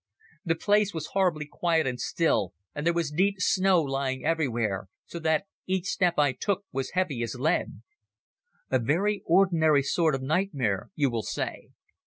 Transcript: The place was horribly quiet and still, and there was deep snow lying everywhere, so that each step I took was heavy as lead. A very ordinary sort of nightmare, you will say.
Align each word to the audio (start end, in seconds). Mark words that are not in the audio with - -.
The 0.43 0.55
place 0.55 0.95
was 0.95 1.09
horribly 1.13 1.45
quiet 1.45 1.85
and 1.85 1.99
still, 2.01 2.53
and 2.73 2.87
there 2.87 2.91
was 2.93 3.11
deep 3.11 3.35
snow 3.39 3.83
lying 3.83 4.25
everywhere, 4.25 4.87
so 5.05 5.19
that 5.19 5.45
each 5.67 5.85
step 5.89 6.15
I 6.17 6.31
took 6.31 6.63
was 6.71 6.93
heavy 6.97 7.21
as 7.21 7.35
lead. 7.35 7.83
A 8.71 8.79
very 8.79 9.21
ordinary 9.27 9.83
sort 9.83 10.15
of 10.15 10.23
nightmare, 10.23 10.89
you 10.95 11.11
will 11.11 11.21
say. 11.21 11.69